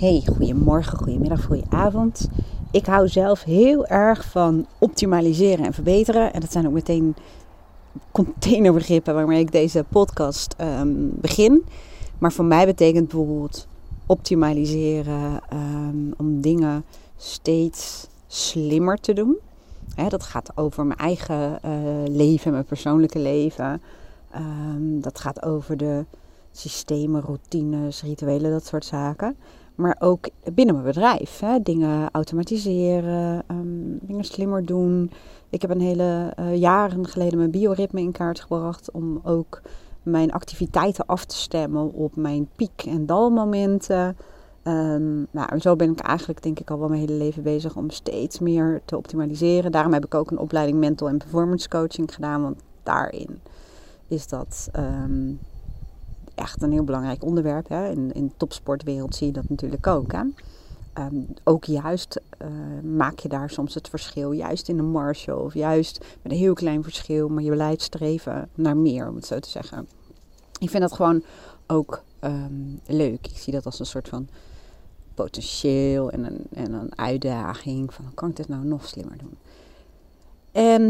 [0.00, 2.28] Hey, goedemorgen, goedemiddag, goedenavond.
[2.70, 6.32] Ik hou zelf heel erg van optimaliseren en verbeteren.
[6.32, 7.14] En dat zijn ook meteen
[8.12, 11.64] containerbegrippen waarmee ik deze podcast um, begin.
[12.18, 13.66] Maar voor mij betekent bijvoorbeeld
[14.06, 16.84] optimaliseren um, om dingen
[17.16, 19.38] steeds slimmer te doen.
[20.08, 21.70] Dat gaat over mijn eigen uh,
[22.06, 23.82] leven, mijn persoonlijke leven.
[24.36, 26.04] Um, dat gaat over de
[26.52, 29.36] systemen, routines, rituelen, dat soort zaken.
[29.80, 31.40] Maar ook binnen mijn bedrijf.
[31.40, 31.62] Hè?
[31.62, 35.10] Dingen automatiseren, um, dingen slimmer doen.
[35.50, 39.62] Ik heb een hele uh, jaren geleden mijn bioritme in kaart gebracht om ook
[40.02, 44.16] mijn activiteiten af te stemmen op mijn piek- en dalmomenten.
[44.64, 47.90] Um, nou, zo ben ik eigenlijk denk ik al wel mijn hele leven bezig om
[47.90, 49.72] steeds meer te optimaliseren.
[49.72, 53.40] Daarom heb ik ook een opleiding mental en performance coaching gedaan, want daarin
[54.08, 55.38] is dat um,
[56.40, 57.68] echt een heel belangrijk onderwerp.
[57.68, 57.90] Hè.
[57.90, 60.12] In, in de topsportwereld zie je dat natuurlijk ook.
[60.12, 60.22] Hè.
[60.98, 62.48] Um, ook juist uh,
[62.90, 66.54] maak je daar soms het verschil, juist in een marge of juist met een heel
[66.54, 69.88] klein verschil, maar je beleid streven naar meer, om het zo te zeggen.
[70.58, 71.22] Ik vind dat gewoon
[71.66, 73.26] ook um, leuk.
[73.26, 74.28] Ik zie dat als een soort van
[75.14, 79.36] potentieel en een, en een uitdaging van kan ik dit nou nog slimmer doen.
[80.52, 80.82] En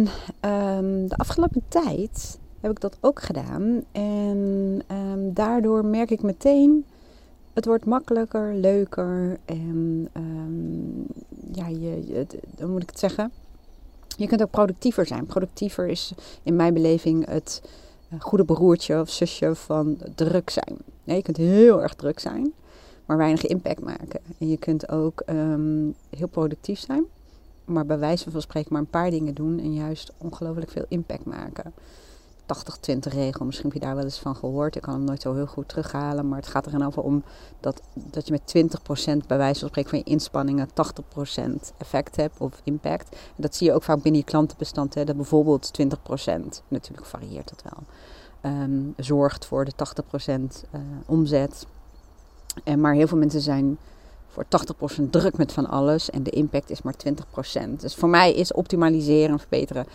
[0.51, 3.85] um, de afgelopen tijd heb ik dat ook gedaan.
[3.93, 6.85] En um, daardoor merk ik meteen,
[7.53, 9.39] het wordt makkelijker, leuker.
[9.45, 11.07] En um,
[11.53, 13.33] ja, je, dan moet ik het zeggen.
[14.17, 15.27] Je kunt ook productiever zijn.
[15.27, 17.63] Productiever is in mijn beleving het
[18.19, 20.77] goede broertje of zusje van druk zijn.
[21.05, 22.53] Je kunt heel erg druk zijn,
[23.07, 24.21] maar weinig impact maken.
[24.39, 27.05] En je kunt ook um, heel productief zijn,
[27.65, 31.25] maar bij wijze van spreken maar een paar dingen doen en juist ongelooflijk veel impact
[31.25, 31.73] maken.
[32.57, 33.45] 80-20 regel.
[33.45, 34.77] Misschien heb je daar wel eens van gehoord.
[34.77, 36.29] Ik kan hem nooit zo heel goed terughalen.
[36.29, 37.23] Maar het gaat er over om
[37.61, 38.71] dat, dat je met
[39.23, 40.73] 20% bij wijze van spreken van je inspanningen 80%
[41.79, 43.09] effect hebt of impact.
[43.13, 44.95] En dat zie je ook vaak binnen je klantenbestand.
[44.95, 45.85] Hè, dat bijvoorbeeld 20%,
[46.69, 50.41] natuurlijk varieert dat wel, um, zorgt voor de 80%
[50.75, 51.67] uh, omzet.
[52.65, 53.79] En maar heel veel mensen zijn
[54.31, 54.45] voor
[55.05, 56.95] 80% druk met van alles en de impact is maar
[57.69, 57.71] 20%.
[57.77, 59.87] Dus voor mij is optimaliseren en verbeteren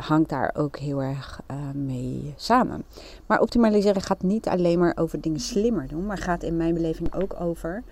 [0.00, 2.84] hangt daar ook heel erg uh, mee samen.
[3.26, 7.14] Maar optimaliseren gaat niet alleen maar over dingen slimmer doen, maar gaat in mijn beleving
[7.14, 7.82] ook over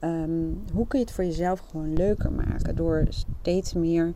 [0.00, 4.12] um, hoe kun je het voor jezelf gewoon leuker maken door steeds meer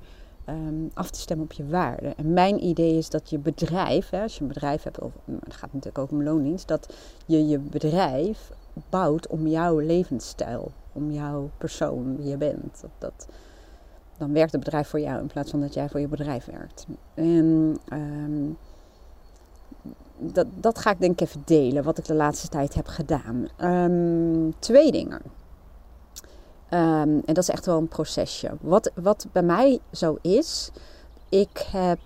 [0.48, 2.16] um, af te stemmen op je waarden.
[2.16, 5.12] En mijn idee is dat je bedrijf, hè, als je een bedrijf hebt, of
[5.44, 6.94] het gaat natuurlijk ook om loondienst, dat
[7.26, 8.50] je je bedrijf
[8.88, 12.80] bouwt om jouw levensstijl, om jouw persoon, wie je bent.
[12.80, 13.28] Dat, dat,
[14.18, 16.86] dan werkt het bedrijf voor jou in plaats van dat jij voor je bedrijf werkt.
[17.14, 18.56] En um,
[20.18, 23.48] dat, dat ga ik denk ik even delen, wat ik de laatste tijd heb gedaan.
[23.60, 25.22] Um, twee dingen.
[26.70, 28.50] Um, en dat is echt wel een procesje.
[28.60, 30.70] Wat, wat bij mij zo is,
[31.28, 31.98] ik heb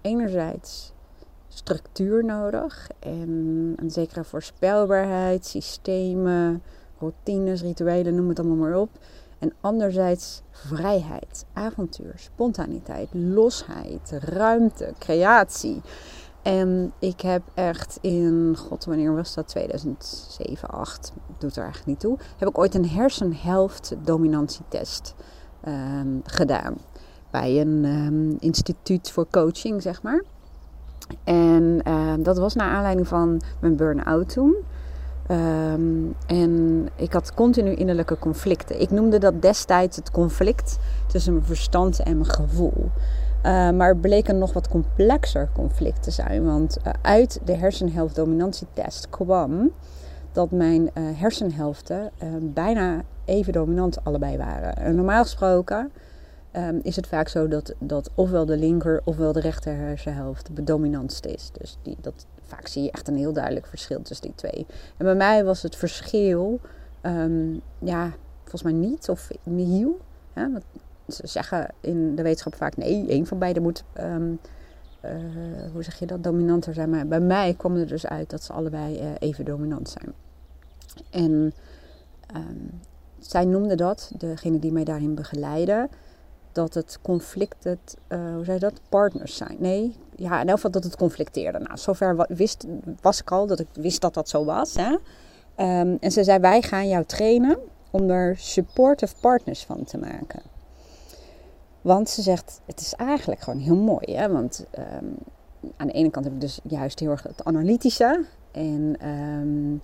[0.00, 0.92] enerzijds
[1.48, 3.28] structuur nodig en
[3.76, 6.62] een zekere voorspelbaarheid, systemen,
[6.98, 8.90] routines, rituelen, noem het allemaal maar op.
[9.40, 15.80] En anderzijds vrijheid, avontuur, spontaniteit, losheid, ruimte, creatie.
[16.42, 22.00] En ik heb echt in, god wanneer was dat, 2007, 8, doet er eigenlijk niet
[22.00, 22.18] toe.
[22.36, 25.14] Heb ik ooit een hersenhelft dominantietest
[25.68, 26.76] um, gedaan.
[27.30, 30.24] Bij een um, instituut voor coaching, zeg maar.
[31.24, 34.56] En uh, dat was naar aanleiding van mijn burn-out toen.
[35.30, 38.80] Um, en ik had continu innerlijke conflicten.
[38.80, 42.90] Ik noemde dat destijds het conflict tussen mijn verstand en mijn gevoel.
[43.46, 46.44] Uh, maar het bleek een nog wat complexer conflict te zijn.
[46.44, 49.70] Want uh, uit de hersenhelft-dominantietest kwam
[50.32, 52.10] dat mijn uh, hersenhelften
[52.40, 54.76] bijna even dominant allebei waren.
[54.76, 55.92] En normaal gesproken
[56.52, 60.64] um, is het vaak zo dat, dat ofwel de linker ofwel de rechter hersenhelft de
[60.64, 61.50] dominantste is.
[61.58, 64.66] Dus die, dat, vaak zie je echt een heel duidelijk verschil tussen die twee.
[64.96, 66.60] En bij mij was het verschil,
[67.02, 69.98] um, ja, volgens mij niet of nihil.
[71.08, 74.40] Ze zeggen in de wetenschap vaak nee, één van beiden moet, um,
[75.04, 75.10] uh,
[75.72, 76.90] hoe zeg je dat, dominanter zijn.
[76.90, 80.12] Maar bij mij kwam er dus uit dat ze allebei uh, even dominant zijn.
[81.10, 81.52] En
[83.18, 85.88] zij noemde dat, degene die mij daarin begeleiden,
[86.52, 89.56] dat het conflict, het, uh, hoe zei dat, partners zijn.
[89.58, 91.58] Nee, ja, in elk geval dat het conflicteerde.
[91.58, 92.66] Nou, zover wist,
[93.00, 94.74] was ik al dat ik wist dat dat zo was.
[94.74, 94.90] Hè?
[95.80, 97.58] Um, en ze zei, wij gaan jou trainen
[97.90, 100.42] om er supportive partners van te maken.
[101.80, 104.16] Want ze zegt, het is eigenlijk gewoon heel mooi.
[104.16, 104.30] Hè?
[104.30, 105.16] Want um,
[105.76, 108.24] aan de ene kant heb ik dus juist heel erg het analytische.
[108.52, 109.80] En uh,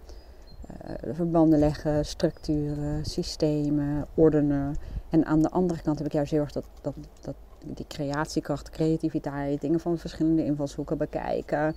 [1.12, 4.76] verbanden leggen, structuren, systemen, ordenen.
[5.10, 7.34] En aan de andere kant heb ik juist heel erg dat, dat, dat
[7.74, 11.74] die creatiekracht, creativiteit, dingen van verschillende invalshoeken bekijken.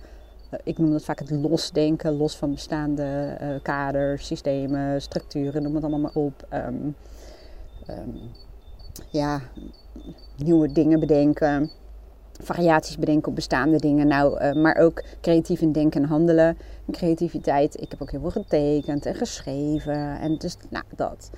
[0.50, 5.74] Eh, ik noem dat vaak het losdenken, los van bestaande uh, kaders, systemen, structuren, noem
[5.74, 6.46] het allemaal maar op.
[6.52, 6.94] Um,
[7.88, 8.20] um,
[9.10, 9.40] ja,
[10.36, 11.70] nieuwe dingen bedenken,
[12.42, 14.06] variaties bedenken op bestaande dingen.
[14.06, 16.56] Nou, uh, maar ook creatief in denken en handelen.
[16.86, 20.20] En creativiteit, ik heb ook heel veel getekend en geschreven.
[20.20, 21.30] En dus, nou, dat.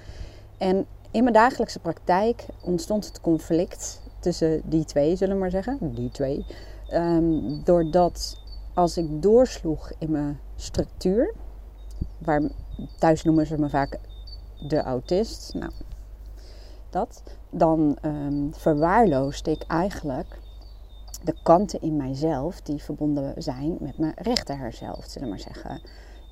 [0.58, 5.94] En in mijn dagelijkse praktijk ontstond het conflict tussen die twee, zullen we maar zeggen.
[5.94, 6.46] Die twee.
[6.94, 8.40] Um, doordat
[8.75, 11.34] als ik doorsloeg in mijn structuur,
[12.19, 12.43] waar
[12.99, 13.99] thuis noemen ze me vaak
[14.69, 15.72] de autist, nou,
[16.90, 20.38] dat, dan um, verwaarloosde ik eigenlijk
[21.25, 25.81] de kanten in mijzelf die verbonden zijn met mijn rechterzelf, zullen we maar zeggen.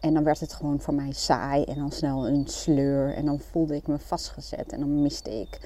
[0.01, 3.39] En dan werd het gewoon voor mij saai en dan snel een sleur en dan
[3.39, 5.59] voelde ik me vastgezet en dan miste ik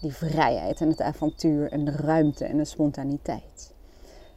[0.00, 3.72] die vrijheid en het avontuur en de ruimte en de spontaniteit.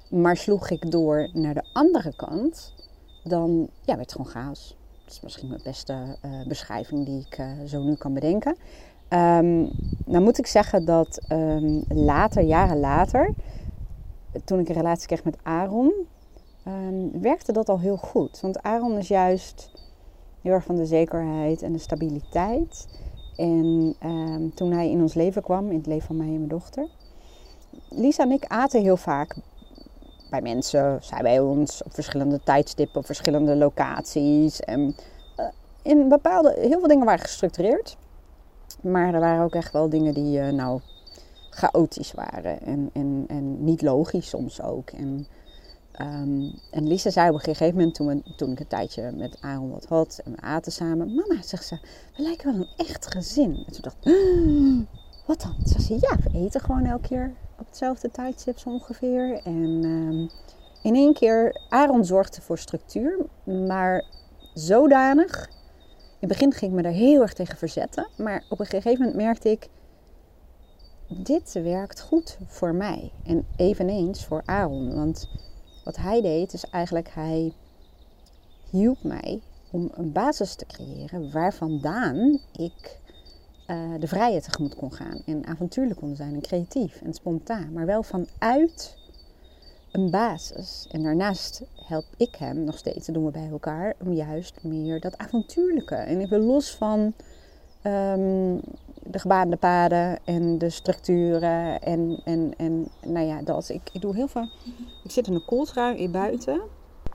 [0.10, 2.74] Maar sloeg ik door naar de andere kant,
[3.24, 4.76] dan ja, werd het gewoon chaos.
[5.04, 8.56] Dat is misschien mijn beste uh, beschrijving die ik uh, zo nu kan bedenken.
[9.10, 9.72] Um,
[10.06, 13.34] nou moet ik zeggen dat um, later, jaren later,
[14.46, 15.94] toen ik een relatie kreeg met Aaron,
[16.68, 18.40] um, werkte dat al heel goed.
[18.42, 19.72] Want Aaron is juist
[20.42, 22.88] heel erg van de zekerheid en de stabiliteit.
[23.36, 26.88] En toen hij in ons leven kwam, in het leven van mij en mijn dochter,
[27.90, 29.36] Lisa en ik aten heel vaak
[30.30, 34.60] bij mensen, zij bij ons, op verschillende tijdstippen, op verschillende locaties.
[34.60, 34.96] En
[35.40, 35.46] uh,
[35.82, 37.98] in bepaalde, heel veel dingen waren gestructureerd.
[38.82, 40.80] Maar er waren ook echt wel dingen die uh, nou
[41.52, 42.62] chaotisch waren.
[42.62, 44.90] En, en, en niet logisch soms ook.
[44.90, 45.28] En,
[46.02, 49.38] um, en Lisa zei op een gegeven moment, toen, we, toen ik een tijdje met
[49.42, 51.16] Aaron wat had en we aten samen.
[51.16, 51.80] Mama, zegt ze,
[52.18, 53.64] we lijken wel een echt gezin.
[53.66, 54.88] En toen dacht ik,
[55.26, 55.56] wat dan?
[55.66, 59.42] Ze zei, ja, we eten gewoon elke keer op hetzelfde tijdstip zo ongeveer.
[59.44, 60.30] En um,
[60.84, 64.06] in één keer, Aaron zorgde voor structuur, maar
[64.54, 65.50] zodanig.
[66.20, 69.00] In het begin ging ik me daar heel erg tegen verzetten, maar op een gegeven
[69.00, 69.68] moment merkte ik,
[71.18, 73.12] dit werkt goed voor mij.
[73.26, 75.30] En eveneens voor Aaron, want
[75.84, 77.54] wat hij deed is eigenlijk, hij
[78.70, 79.42] hielp mij
[79.72, 83.00] om een basis te creëren waar vandaan ik
[83.68, 85.22] uh, de vrijheid tegemoet kon gaan.
[85.26, 87.74] En avontuurlijk kon zijn en creatief en spontaan.
[87.74, 88.98] Maar wel vanuit
[89.92, 90.88] een basis.
[90.92, 95.00] En daarnaast help ik hem nog steeds, dat doen we bij elkaar, om juist meer
[95.00, 95.96] dat avontuurlijke.
[95.96, 97.14] En even los van
[97.84, 98.60] um,
[99.04, 103.70] de gebaande paden en de structuren en, en, en nou ja, dat.
[103.70, 104.50] Ik, ik doe heel veel.
[105.04, 106.62] Ik zit in een kooltrui in buiten.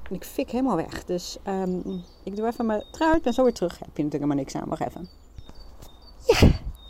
[0.08, 1.04] En ik fik helemaal weg.
[1.04, 3.78] Dus um, ik doe even mijn trui en zo weer terug.
[3.78, 4.68] Heb je natuurlijk helemaal niks aan.
[4.68, 5.08] Wacht even.
[6.26, 6.48] Ja,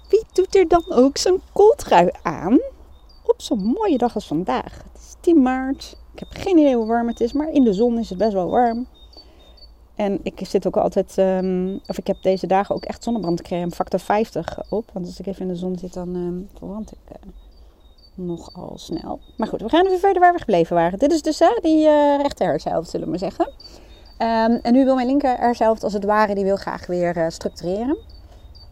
[0.09, 2.59] wie doet er dan ook zo'n kooltrui aan
[3.23, 4.83] op zo'n mooie dag als vandaag?
[4.93, 5.97] Het is 10 maart.
[6.13, 8.33] Ik heb geen idee hoe warm het is, maar in de zon is het best
[8.33, 8.87] wel warm.
[9.97, 14.01] En ik zit ook altijd, um, of ik heb deze dagen ook echt zonnebrandcrème factor
[14.01, 14.91] 50 op.
[14.93, 17.33] Want als ik even in de zon zit, dan um, verbrand ik uh,
[18.15, 19.21] nogal snel.
[19.37, 20.99] Maar goed, we gaan even verder waar we gebleven waren.
[20.99, 23.47] Dit is dus die uh, rechter zullen we maar zeggen.
[24.19, 27.97] Um, en nu wil mijn linker herzelf als het ware, die wil graag weer structureren.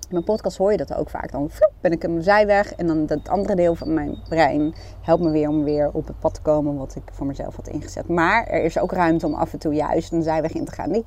[0.05, 1.33] In mijn podcast hoor je dat ook vaak.
[1.33, 5.31] Dan ben ik een zijweg en dan het andere deel van mijn brein helpt me
[5.31, 8.09] weer om weer op het pad te komen wat ik voor mezelf had ingezet.
[8.09, 10.93] Maar er is ook ruimte om af en toe juist een zijweg in te gaan
[10.93, 11.05] die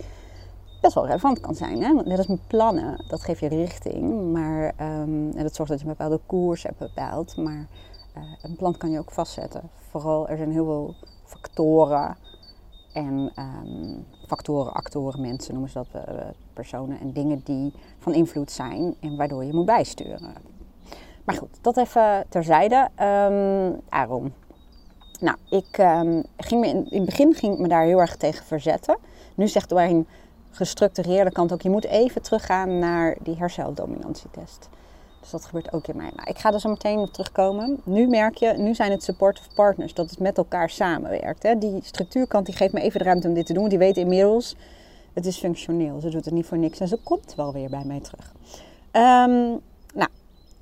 [0.82, 1.82] best wel relevant kan zijn.
[1.82, 1.94] Hè?
[1.94, 4.32] Net als met plannen, dat geeft je richting.
[4.32, 7.38] Maar, um, en dat zorgt dat je een bepaalde koers hebt bepaald.
[7.38, 7.68] Maar
[8.18, 9.62] uh, een plan kan je ook vastzetten.
[9.90, 12.18] Vooral, er zijn heel veel factoren
[12.94, 16.22] en um, factoren, actoren, mensen noemen ze dat, uh,
[16.58, 20.34] personen en dingen die van invloed zijn en waardoor je moet bijsturen.
[21.24, 22.90] Maar goed, dat even terzijde.
[23.02, 24.34] Um, Aaron.
[25.20, 28.46] Nou, ik um, ging me in, het begin ging ik me daar heel erg tegen
[28.46, 28.98] verzetten.
[29.36, 30.08] Nu zegt een
[30.52, 34.70] gestructureerde kant ook, je moet even teruggaan naar die hersendominantietest.
[35.20, 36.12] Dus dat gebeurt ook in mij.
[36.16, 37.82] Nou, ik ga er zo meteen op terugkomen.
[37.84, 41.44] Nu merk je, nu zijn het supportive partners, dat het met elkaar samenwerkt.
[41.44, 41.58] Hè?
[41.58, 43.70] Die structuurkant die geeft me even de ruimte om dit te doen.
[43.70, 44.56] Die weet inmiddels,
[45.18, 46.00] het is functioneel.
[46.00, 48.34] Ze doet het niet voor niks en ze komt wel weer bij mij terug.
[48.92, 49.62] Um,
[49.94, 50.10] nou,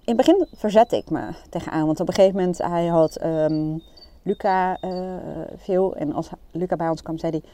[0.04, 1.86] in het begin verzette ik me tegenaan.
[1.86, 3.82] Want op een gegeven moment, hij had um,
[4.24, 5.18] Luca uh,
[5.56, 5.96] veel.
[5.96, 7.50] En als Luca bij ons kwam, zei hij...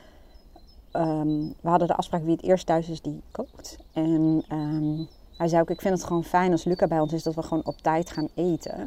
[1.01, 3.77] Um, we hadden de afspraak wie het eerst thuis is die kookt.
[3.93, 4.43] En
[5.37, 7.43] hij zei ook, ik vind het gewoon fijn als Luca bij ons is dat we
[7.43, 8.77] gewoon op tijd gaan eten.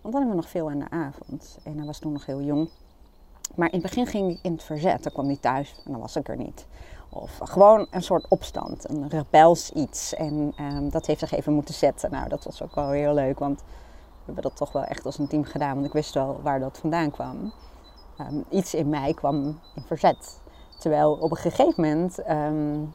[0.00, 1.58] Want dan hebben we nog veel aan de avond.
[1.64, 2.68] En hij was toen nog heel jong.
[3.54, 5.02] Maar in het begin ging ik in het verzet.
[5.02, 6.66] Dan kwam hij thuis en dan was ik er niet.
[7.20, 10.14] Of gewoon een soort opstand, een rebels iets.
[10.14, 12.10] En ehm, dat heeft zich even moeten zetten.
[12.10, 15.18] Nou, dat was ook wel heel leuk, want we hebben dat toch wel echt als
[15.18, 15.74] een team gedaan.
[15.74, 17.52] Want ik wist wel waar dat vandaan kwam.
[18.18, 20.40] Ehm, iets in mij kwam in verzet.
[20.78, 22.94] Terwijl op een gegeven moment um,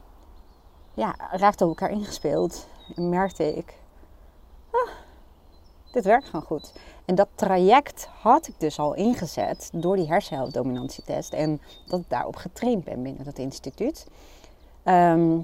[0.94, 2.66] ja, raakten elkaar ingespeeld.
[2.94, 3.78] En merkte ik,
[4.70, 4.90] ah,
[5.92, 6.72] dit werkt gewoon goed.
[7.04, 11.32] En dat traject had ik dus al ingezet door die hersenhelftdominantietest.
[11.32, 14.06] En dat ik daarop getraind ben binnen dat instituut.
[14.82, 15.38] Ehm,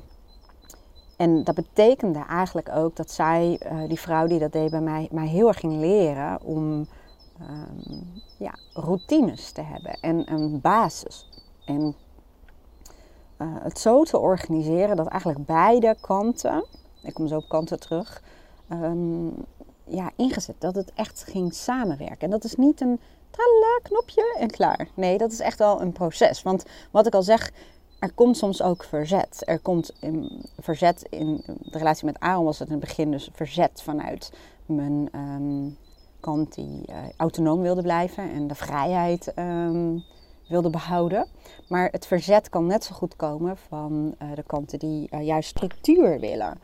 [1.17, 5.09] en dat betekende eigenlijk ook dat zij, uh, die vrouw die dat deed bij mij,
[5.11, 6.89] mij heel erg ging leren om
[7.41, 11.29] um, ja, routines te hebben en een basis.
[11.65, 11.95] En
[13.39, 16.65] uh, het zo te organiseren dat eigenlijk beide kanten,
[17.03, 18.23] ik kom zo op kanten terug,
[18.73, 19.35] um,
[19.91, 20.55] ja, ingezet.
[20.59, 22.21] Dat het echt ging samenwerken.
[22.21, 24.89] En dat is niet een tralala, knopje en klaar.
[24.95, 26.43] Nee, dat is echt wel een proces.
[26.43, 27.51] Want wat ik al zeg,
[27.99, 29.43] er komt soms ook verzet.
[29.47, 33.31] Er komt in, verzet in de relatie met Aaron was het in het begin dus
[33.33, 34.33] verzet vanuit
[34.67, 35.77] mijn um,
[36.21, 40.05] kant die uh, autonoom wilde blijven en de vrijheid um,
[40.49, 41.27] wilde behouden.
[41.69, 45.49] Maar het verzet kan net zo goed komen van uh, de kanten die uh, juist
[45.49, 46.59] structuur willen.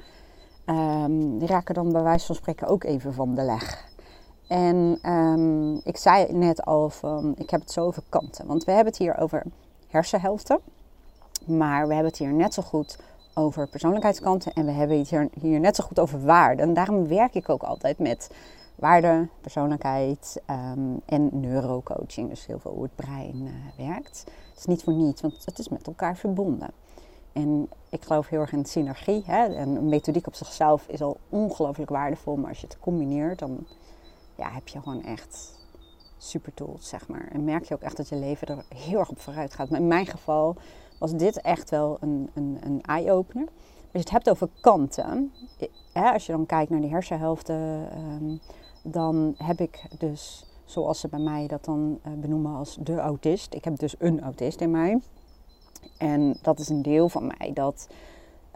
[0.66, 3.88] Um, die raken dan bij wijze van spreken ook even van de leg.
[4.48, 8.46] En um, ik zei net al van, ik heb het zo over kanten.
[8.46, 9.42] Want we hebben het hier over
[9.88, 10.58] hersenhelften.
[11.46, 12.98] Maar we hebben het hier net zo goed
[13.34, 14.52] over persoonlijkheidskanten.
[14.52, 16.66] En we hebben het hier, hier net zo goed over waarden.
[16.66, 18.30] En daarom werk ik ook altijd met
[18.74, 22.28] waarde, persoonlijkheid um, en neurocoaching.
[22.28, 24.24] Dus heel veel hoe het brein uh, werkt.
[24.50, 26.70] Het is niet voor niets, want het is met elkaar verbonden.
[27.34, 29.22] En ik geloof heel erg in synergie.
[29.26, 29.44] Hè?
[29.44, 32.36] En een methodiek op zichzelf is al ongelooflijk waardevol.
[32.36, 33.66] Maar als je het combineert, dan
[34.36, 35.58] ja, heb je gewoon echt
[36.18, 37.28] super tools, zeg maar.
[37.32, 39.70] En merk je ook echt dat je leven er heel erg op vooruit gaat.
[39.70, 40.56] Maar in mijn geval
[40.98, 43.46] was dit echt wel een, een, een eye-opener.
[43.46, 45.32] Als je het hebt over kanten,
[45.92, 48.40] als je dan kijkt naar die hersenhelften, um,
[48.82, 53.54] dan heb ik dus, zoals ze bij mij dat dan uh, benoemen als de autist.
[53.54, 55.00] Ik heb dus een autist in mij.
[55.96, 57.88] En dat is een deel van mij dat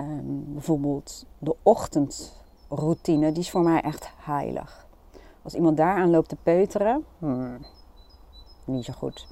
[0.00, 4.86] um, bijvoorbeeld de ochtendroutine, die is voor mij echt heilig.
[5.42, 7.58] Als iemand daaraan loopt te peuteren, hmm,
[8.64, 9.26] niet zo goed.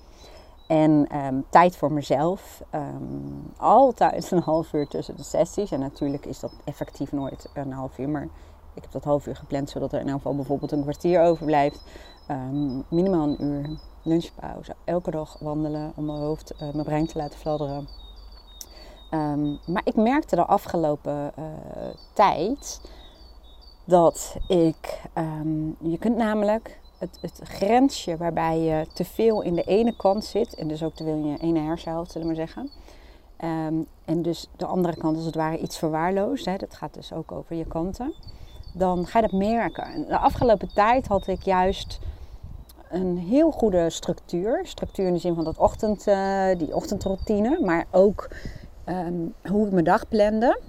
[0.69, 5.71] En um, tijd voor mezelf, um, altijd een half uur tussen de sessies.
[5.71, 8.29] En natuurlijk is dat effectief nooit een half uur, maar
[8.75, 11.83] ik heb dat half uur gepland zodat er in elk geval bijvoorbeeld een kwartier overblijft.
[12.89, 14.75] minimaal een uur lunchpauze.
[14.85, 17.89] Elke dag wandelen om mijn hoofd, uh, mijn brein te laten fladderen.
[19.11, 21.45] Um, maar ik merkte de afgelopen uh,
[22.13, 22.81] tijd
[23.85, 29.63] dat ik, um, je kunt namelijk het, het, grensje waarbij je te veel in de
[29.63, 32.47] ene kant zit, en dus ook te veel in je ene hersenhelft, zullen we maar
[32.47, 32.71] zeggen.
[33.45, 37.13] Um, en dus de andere kant als het ware iets verwaarloosd, hè, dat gaat dus
[37.13, 38.15] ook over je kanten,
[38.73, 39.85] dan ga je dat merken.
[39.85, 41.99] En de afgelopen tijd had ik juist
[42.91, 44.61] een heel goede structuur.
[44.63, 48.29] Structuur in de zin van dat ochtend, uh, die ochtendroutine, maar ook
[48.87, 50.61] um, hoe ik mijn dag plande.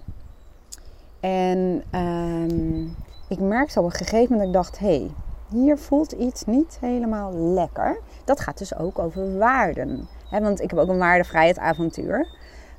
[1.19, 2.95] En um,
[3.29, 5.11] ik merkte op een gegeven moment dat ik dacht, hé, hey,
[5.49, 7.99] hier voelt iets niet helemaal lekker.
[8.25, 10.07] Dat gaat dus ook over waarden.
[10.29, 12.27] Want ik heb ook een waarde vrijheid avontuur.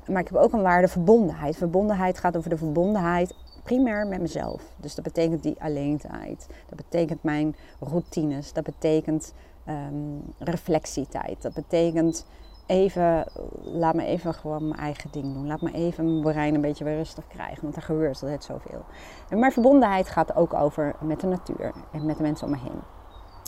[0.07, 1.57] Maar ik heb ook een waarde verbondenheid.
[1.57, 3.33] Verbondenheid gaat over de verbondenheid
[3.69, 4.63] primair met mezelf.
[4.77, 6.47] Dus dat betekent die alleentijd.
[6.67, 8.53] Dat betekent mijn routines.
[8.53, 9.33] Dat betekent
[9.67, 11.41] um, reflectietijd.
[11.41, 12.25] Dat betekent
[12.65, 13.25] even,
[13.63, 15.47] laat me even gewoon mijn eigen ding doen.
[15.47, 18.85] Laat me even mijn brein een beetje weer rustig krijgen, want er gebeurt altijd zoveel.
[19.29, 22.59] En mijn verbondenheid gaat ook over met de natuur en met de mensen om me
[22.59, 22.81] heen.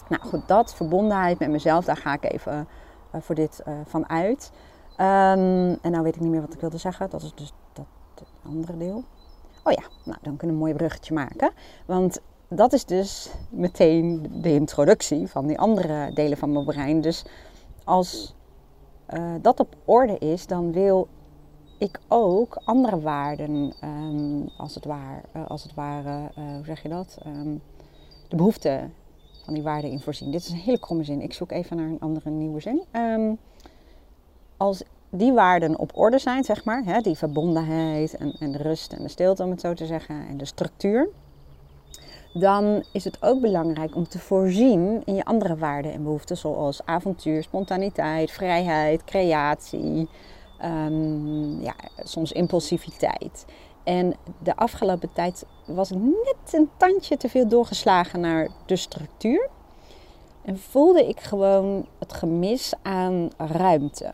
[0.10, 2.68] Nou goed, dat verbondenheid met mezelf, daar ga ik even
[3.16, 4.51] uh, voor dit uh, van uit.
[4.92, 7.10] Um, en nou weet ik niet meer wat ik wilde zeggen.
[7.10, 7.86] Dat is dus dat
[8.46, 9.04] andere deel.
[9.63, 11.51] Oh ja, nou dan kunnen we een mooi bruggetje maken.
[11.86, 17.01] Want dat is dus meteen de introductie van die andere delen van mijn brein.
[17.01, 17.25] Dus
[17.84, 18.36] als
[19.13, 21.08] uh, dat op orde is, dan wil
[21.77, 26.82] ik ook andere waarden, um, als, het waar, uh, als het ware, uh, hoe zeg
[26.82, 27.18] je dat?
[27.25, 27.62] Um,
[28.27, 28.89] de behoefte
[29.44, 30.32] van die waarden in voorzien.
[30.32, 31.22] Dit is een hele kromme zin.
[31.22, 32.84] Ik zoek even naar een andere nieuwe zin.
[32.91, 33.38] Um,
[34.58, 38.94] als die waarden op orde zijn, zeg maar, hè, die verbondenheid en, en de rust
[38.94, 41.10] en de stilte, om het zo te zeggen, en de structuur,
[42.34, 46.86] dan is het ook belangrijk om te voorzien in je andere waarden en behoeften, zoals
[46.86, 50.10] avontuur, spontaniteit, vrijheid, creatie,
[50.63, 53.46] um, ja, soms impulsiviteit.
[53.84, 54.13] En
[54.44, 59.50] de afgelopen tijd was ik net een tandje te veel doorgeslagen naar de structuur.
[60.41, 64.13] En voelde ik gewoon het gemis aan ruimte.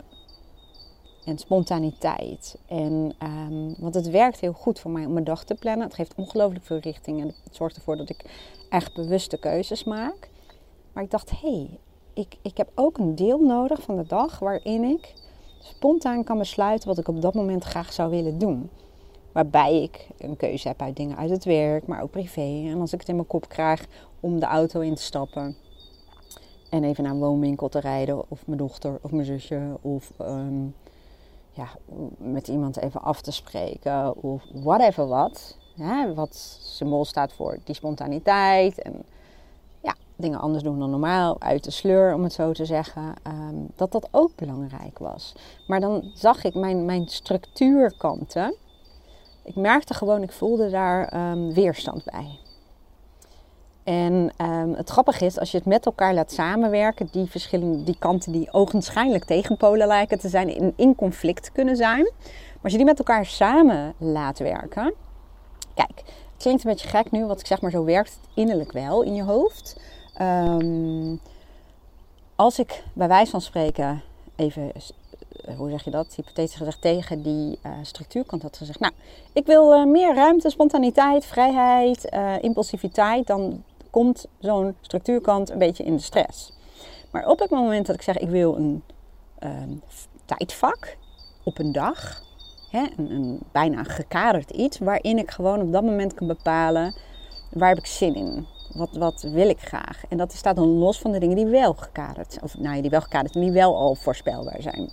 [1.27, 2.57] En spontaniteit.
[2.67, 5.87] En, um, want het werkt heel goed voor mij om mijn dag te plannen.
[5.87, 8.25] Het geeft ongelooflijk veel richting en het zorgt ervoor dat ik
[8.69, 10.29] echt bewuste keuzes maak.
[10.93, 11.79] Maar ik dacht, hé, hey,
[12.13, 15.13] ik, ik heb ook een deel nodig van de dag waarin ik
[15.59, 18.69] spontaan kan besluiten wat ik op dat moment graag zou willen doen.
[19.31, 22.69] Waarbij ik een keuze heb uit dingen uit het werk, maar ook privé.
[22.69, 23.87] En als ik het in mijn kop krijg
[24.19, 25.55] om de auto in te stappen
[26.69, 30.73] en even naar een woonwinkel te rijden, of mijn dochter of mijn zusje, of um,
[31.57, 31.67] ja,
[32.17, 35.57] met iemand even af te spreken, of whatever wat.
[36.15, 39.03] Wat symbool staat voor die spontaniteit en
[39.81, 43.67] ja, dingen anders doen dan normaal, uit de sleur om het zo te zeggen, um,
[43.75, 45.33] dat dat ook belangrijk was.
[45.67, 48.55] Maar dan zag ik mijn, mijn structuurkanten.
[49.43, 52.39] Ik merkte gewoon, ik voelde daar um, weerstand bij.
[53.87, 57.95] En um, het grappige is, als je het met elkaar laat samenwerken, die verschillende die
[57.99, 62.03] kanten die ogenschijnlijk tegenpolen lijken te zijn, in, in conflict kunnen zijn.
[62.03, 64.93] Maar als je die met elkaar samen laat werken.
[65.73, 68.71] Kijk, het klinkt een beetje gek nu, wat ik zeg maar zo werkt het innerlijk
[68.71, 69.79] wel in je hoofd.
[70.21, 71.19] Um,
[72.35, 74.01] als ik bij wijze van spreken
[74.35, 74.71] even
[75.57, 78.79] hoe zeg je dat, hypothetisch gezegd, tegen die uh, structuurkant had gezegd.
[78.79, 78.93] Nou,
[79.33, 82.09] ik wil uh, meer ruimte, spontaniteit, vrijheid,
[82.41, 83.27] impulsiviteit.
[83.27, 86.53] Dan komt zo'n structuurkant een beetje in de stress.
[87.11, 88.83] Maar op het moment dat ik zeg ik wil een
[89.39, 89.69] ehm,
[90.25, 90.97] tijdvak
[91.43, 92.21] op een dag,
[92.71, 96.95] hè, een, een, bijna gekaderd iets, waarin ik gewoon op dat moment kan bepalen
[97.51, 98.47] waar heb ik zin in.
[98.73, 100.03] Wat, wat wil ik graag?
[100.09, 102.89] En dat staat dan los van de dingen die wel gekaderd, of nou ja, die
[102.89, 104.91] wel gekaderd en die wel al voorspelbaar zijn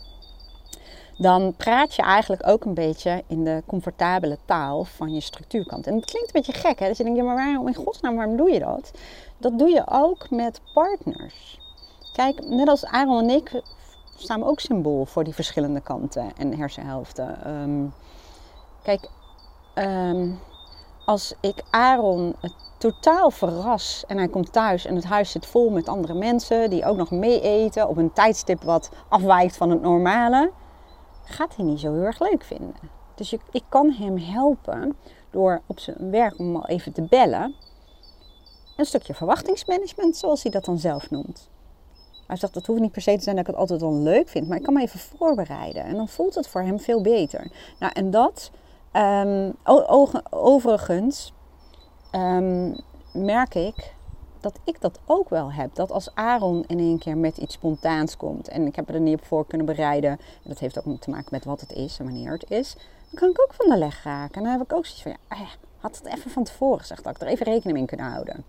[1.16, 5.87] dan praat je eigenlijk ook een beetje in de comfortabele taal van je structuurkant.
[5.87, 6.87] En het klinkt een beetje gek, hè?
[6.87, 8.90] Dat je denkt, ja, maar waarom in godsnaam, waarom doe je dat?
[9.38, 11.59] Dat doe je ook met partners.
[12.12, 13.62] Kijk, net als Aaron en ik
[14.16, 17.50] staan we ook symbool voor die verschillende kanten en hersenhelften.
[17.50, 17.94] Um,
[18.83, 19.09] kijk,
[19.75, 20.38] um,
[21.04, 25.71] als ik Aaron het totaal verras en hij komt thuis en het huis zit vol
[25.71, 29.82] met andere mensen die ook nog mee eten op een tijdstip wat afwijkt van het
[29.82, 30.50] normale
[31.25, 32.75] gaat hij niet zo heel erg leuk vinden.
[33.15, 34.97] Dus je, ik kan hem helpen
[35.30, 37.54] door op zijn werk om al even te bellen.
[38.76, 41.49] Een stukje verwachtingsmanagement, zoals hij dat dan zelf noemt.
[42.26, 44.28] Hij zegt dat hoeft niet per se te zijn dat ik het altijd wel leuk
[44.28, 45.84] vind, maar ik kan me even voorbereiden.
[45.84, 47.50] En dan voelt het voor hem veel beter.
[47.78, 48.50] Nou, en dat,
[48.93, 49.54] um,
[50.30, 51.32] overigens,
[52.13, 52.76] um,
[53.13, 53.94] merk ik
[54.45, 55.75] dat ik dat ook wel heb.
[55.75, 59.19] Dat als Aaron in één keer met iets spontaans komt en ik heb er niet
[59.19, 62.04] op voor kunnen bereiden, en dat heeft ook te maken met wat het is en
[62.04, 62.75] wanneer het is,
[63.11, 64.35] dan kan ik ook van de leg raken.
[64.35, 67.04] En dan heb ik ook zoiets van, ja, ja had het even van tevoren gezegd,
[67.04, 68.45] dat ik er even rekening mee kunnen houden.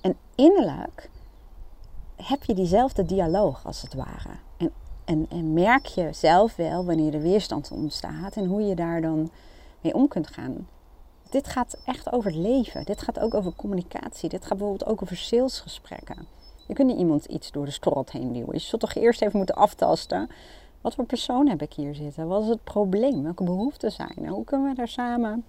[0.00, 1.10] En innerlijk
[2.16, 4.38] heb je diezelfde dialoog als het ware.
[4.56, 4.72] En,
[5.04, 9.30] en, en merk je zelf wel wanneer er weerstand ontstaat en hoe je daar dan
[9.80, 10.66] mee om kunt gaan
[11.30, 12.84] dit gaat echt over leven.
[12.84, 14.28] Dit gaat ook over communicatie.
[14.28, 16.26] Dit gaat bijvoorbeeld ook over salesgesprekken.
[16.66, 18.54] Je kunt niet iemand iets door de strot heen duwen.
[18.54, 20.30] Je zult toch eerst even moeten aftasten.
[20.80, 22.28] Wat voor persoon heb ik hier zitten?
[22.28, 23.22] Wat is het probleem?
[23.22, 24.28] Welke behoeften zijn er?
[24.28, 25.44] Hoe kunnen we daar samen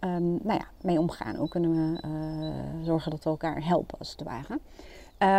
[0.00, 1.36] um, nou ja, mee omgaan?
[1.36, 4.58] Hoe kunnen we uh, zorgen dat we elkaar helpen als het ware?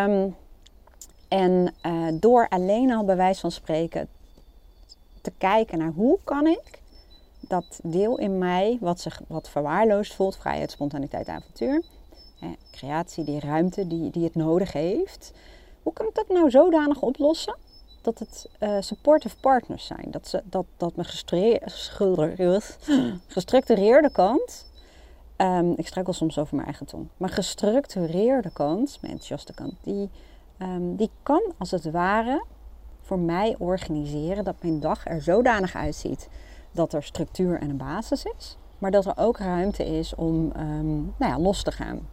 [0.10, 0.36] Um,
[1.28, 4.08] en uh, door alleen al bij wijze van spreken
[5.22, 6.82] te kijken naar hoe kan ik
[7.48, 11.84] dat deel in mij wat zich wat verwaarloosd voelt, vrijheid, spontaniteit, avontuur,
[12.40, 15.34] hè, creatie, die ruimte die, die het nodig heeft.
[15.84, 17.56] Hoe kan ik dat nou zodanig oplossen
[18.02, 20.08] dat het uh, supportive partners zijn?
[20.12, 21.08] Dat, ze, dat, dat mijn
[23.28, 24.66] gestructureerde kant,
[25.38, 30.10] um, ik struikel soms over mijn eigen tong, maar gestructureerde kant, mijn enthousiaste kant, die,
[30.60, 32.46] um, die kan als het ware
[33.02, 36.30] voor mij organiseren dat mijn dag er zodanig uitziet
[36.72, 41.14] dat er structuur en een basis is, maar dat er ook ruimte is om um,
[41.18, 42.08] nou ja, los te gaan.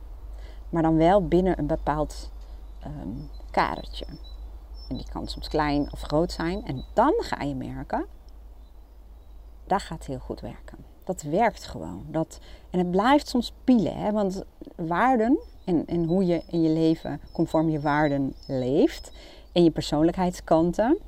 [0.69, 2.31] Maar dan wel binnen een bepaald
[2.87, 4.07] um, kadertje.
[4.88, 6.64] En die kan soms klein of groot zijn.
[6.67, 8.07] En dan ga je merken,
[9.67, 10.79] dat gaat heel goed werken.
[11.05, 12.05] Dat werkt gewoon.
[12.11, 12.38] Dat,
[12.71, 14.12] en het blijft soms pielen, hè?
[14.12, 14.45] want
[14.77, 19.12] waarden en, en hoe je in je leven conform je waarden leeft
[19.53, 20.99] en je persoonlijkheidskanten,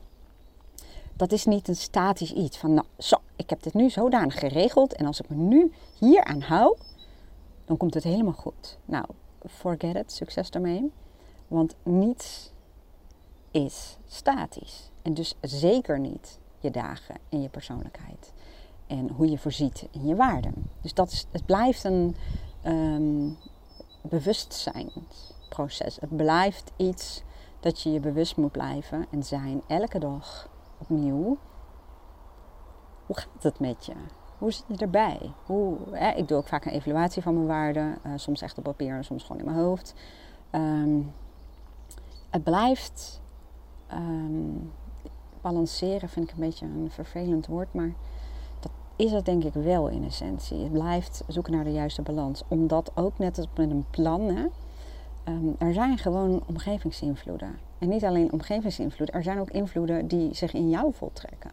[1.17, 4.95] dat is niet een statisch iets van, nou, zo, ik heb dit nu zodanig geregeld
[4.95, 6.77] en als ik me nu hier aan hou,
[7.65, 8.79] dan komt het helemaal goed.
[8.85, 9.05] Nou,
[9.49, 10.93] forget it, succes daarmee.
[11.49, 12.53] Want niets
[13.51, 14.91] is statisch.
[15.03, 18.33] En dus zeker niet je dagen en je persoonlijkheid.
[18.87, 20.71] En hoe je voorziet in je waarden.
[20.81, 22.17] Dus dat is, het blijft een
[22.67, 23.37] um,
[24.03, 25.97] bewustzijnsproces.
[26.01, 27.23] Het blijft iets
[27.61, 31.39] dat je je bewust moet blijven en zijn elke dag opnieuw
[33.07, 33.93] hoe gaat het met je?
[34.39, 35.33] Hoe zit je erbij?
[35.45, 37.99] Hoe, hè, ik doe ook vaak een evaluatie van mijn waarden.
[38.07, 39.95] Uh, soms echt op papier en soms gewoon in mijn hoofd.
[40.53, 41.13] Um,
[42.31, 43.23] het blijft
[43.93, 44.73] um,
[45.41, 47.75] balanceren, vind ik een beetje een vervelend woord.
[47.75, 47.93] Maar
[48.61, 50.63] dat is het denk ik wel in essentie.
[50.63, 52.43] Het blijft zoeken naar de juiste balans.
[52.49, 54.51] Omdat ook net als met een plan...
[55.29, 57.59] Um, er zijn gewoon omgevingsinvloeden.
[57.79, 59.15] En niet alleen omgevingsinvloeden.
[59.15, 61.51] Er zijn ook invloeden die zich in jou voltrekken.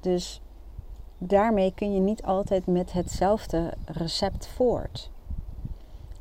[0.00, 0.40] Dus
[1.18, 5.10] daarmee kun je niet altijd met hetzelfde recept voort.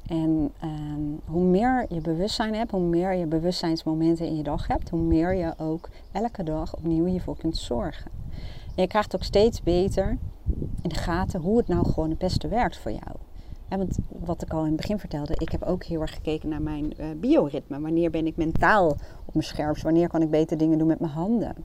[0.08, 4.90] En um, hoe meer je bewustzijn hebt, hoe meer je bewustzijnsmomenten in je dag hebt,
[4.90, 8.12] hoe meer je ook elke dag opnieuw hiervoor kunt zorgen.
[8.76, 10.18] En je krijgt ook steeds beter
[10.82, 13.16] in de gaten hoe het nou gewoon het beste werkt voor jou.
[13.70, 16.62] Want wat ik al in het begin vertelde, ik heb ook heel erg gekeken naar
[16.62, 17.80] mijn uh, bioritme.
[17.80, 18.90] Wanneer ben ik mentaal
[19.26, 19.84] op mijn scherpst?
[19.84, 21.56] Wanneer kan ik beter dingen doen met mijn handen?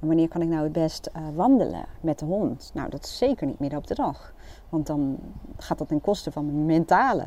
[0.00, 2.70] En wanneer kan ik nou het best uh, wandelen met de hond?
[2.74, 4.34] Nou, dat is zeker niet midden op de dag.
[4.68, 5.18] Want dan
[5.56, 7.26] gaat dat ten koste van mijn mentale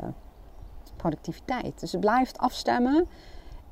[0.96, 1.80] productiviteit.
[1.80, 3.06] Dus het blijft afstemmen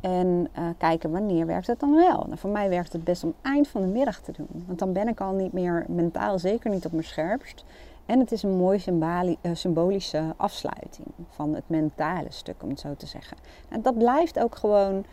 [0.01, 2.25] en uh, kijken wanneer werkt het dan wel.
[2.27, 4.65] Nou, voor mij werkt het best om eind van de middag te doen.
[4.67, 7.65] Want dan ben ik al niet meer mentaal, zeker niet op mijn scherpst.
[8.09, 8.81] En het is een mooie
[9.43, 13.37] uh, symbolische afsluiting van het mentale stuk, om het zo te zeggen.
[13.69, 15.05] En dat blijft ook gewoon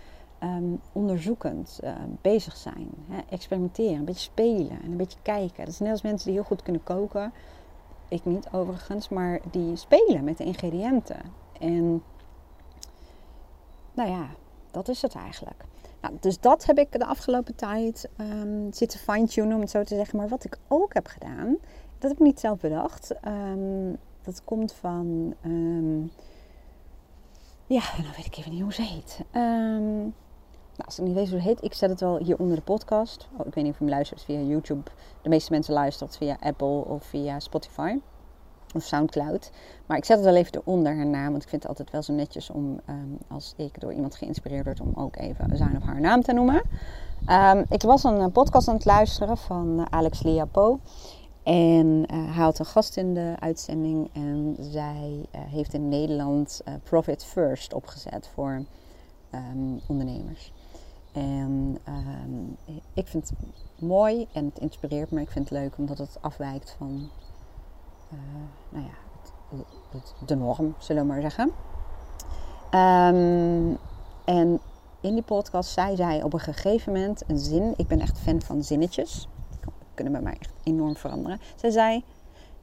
[0.44, 2.90] um, onderzoekend uh, bezig zijn.
[3.10, 3.20] Hè?
[3.30, 5.66] Experimenteren, een beetje spelen en een beetje kijken.
[5.66, 7.34] Dat zijn net als mensen die heel goed kunnen koken.
[8.08, 11.20] Ik niet overigens, maar die spelen met de ingrediënten.
[11.60, 12.04] En
[13.94, 14.28] nou ja,
[14.72, 15.64] dat is het eigenlijk.
[16.02, 19.96] Nou, dus dat heb ik de afgelopen tijd um, zitten fine-tunen, om het zo te
[19.96, 20.18] zeggen.
[20.18, 21.58] Maar wat ik ook heb gedaan,
[21.98, 23.16] dat heb ik niet zelf bedacht.
[23.28, 25.34] Um, dat komt van.
[25.46, 26.12] Um,
[27.68, 29.20] ja, nou weet ik even niet hoe ze heet.
[30.78, 32.62] Nou, als ik niet weet hoe het heet, ik zet het wel hier onder de
[32.62, 33.28] podcast.
[33.38, 34.92] Oh, ik weet niet of je hem luistert via YouTube.
[35.22, 38.00] De meeste mensen luisteren via Apple of via Spotify
[38.74, 39.52] of Soundcloud.
[39.86, 42.02] Maar ik zet het wel even eronder haar naam, want ik vind het altijd wel
[42.02, 42.80] zo netjes om,
[43.28, 46.62] als ik door iemand geïnspireerd word, om ook even zijn of haar naam te noemen.
[47.70, 50.80] Ik was een podcast aan het luisteren van uh, Alex Liapo.
[51.46, 56.62] En uh, hij had een gast in de uitzending en zij uh, heeft in Nederland
[56.84, 58.64] Profit First opgezet voor
[59.32, 60.52] um, ondernemers.
[61.12, 62.58] En um,
[62.94, 63.40] ik vind het
[63.80, 65.22] mooi en het inspireert me.
[65.22, 67.10] Ik vind het leuk omdat het afwijkt van
[68.70, 68.94] nou ja,
[69.92, 71.52] het, de norm, zullen we maar zeggen.
[72.76, 73.78] Um,
[74.26, 74.60] en
[75.02, 77.74] in die podcast zei zij op een gegeven moment een zin.
[77.78, 79.28] Ik ben echt fan van zinnetjes.
[79.96, 81.40] Kunnen bij mij echt enorm veranderen.
[81.56, 82.04] Zij zei: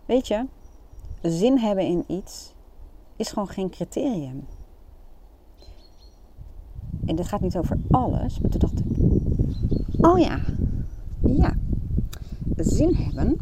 [0.07, 0.47] Weet je,
[1.23, 2.53] zin hebben in iets
[3.17, 4.47] is gewoon geen criterium.
[7.07, 8.87] En dit gaat niet over alles, maar toen dacht ik:
[10.05, 10.41] Oh ja,
[11.23, 11.55] ja.
[12.57, 13.37] Zin hebben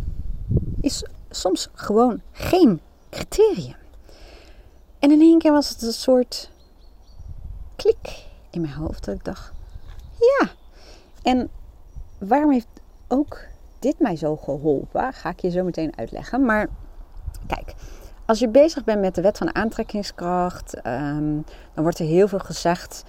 [0.81, 3.77] is soms gewoon geen criterium.
[4.99, 6.51] En in één keer was het een soort
[7.77, 9.05] klik in mijn hoofd.
[9.05, 9.53] Dat ik dacht:
[10.19, 10.49] Ja.
[11.23, 11.51] En
[12.19, 12.69] waarom heeft
[13.09, 13.39] ook
[13.81, 15.13] dit mij zo geholpen?
[15.13, 16.45] Ga ik je zo meteen uitleggen.
[16.45, 16.69] Maar
[17.47, 17.75] kijk.
[18.27, 22.39] Als je bezig bent met de wet van aantrekkingskracht, um, dan wordt er heel veel
[22.39, 23.05] gezegd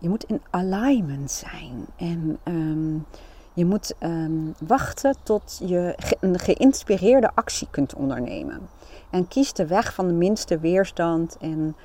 [0.00, 1.86] je moet in alignment zijn.
[1.96, 3.06] En um,
[3.52, 8.68] je moet um, wachten tot je een geïnspireerde actie kunt ondernemen.
[9.10, 11.76] En kies de weg van de minste weerstand en